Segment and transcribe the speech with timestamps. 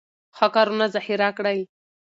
[0.37, 1.59] ښه کارونه ذخیره کړئ.